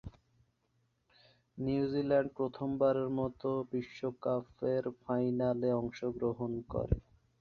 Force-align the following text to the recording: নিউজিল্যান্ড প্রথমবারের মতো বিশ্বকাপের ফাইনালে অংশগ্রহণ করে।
নিউজিল্যান্ড 1.57 2.29
প্রথমবারের 2.37 3.09
মতো 3.19 3.49
বিশ্বকাপের 3.71 4.83
ফাইনালে 5.01 5.69
অংশগ্রহণ 5.81 6.51
করে। 6.69 6.95